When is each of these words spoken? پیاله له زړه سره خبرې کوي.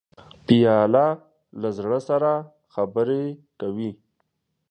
پیاله 0.45 1.07
له 1.61 1.69
زړه 1.77 1.99
سره 2.09 2.31
خبرې 2.73 3.23
کوي. 3.59 3.91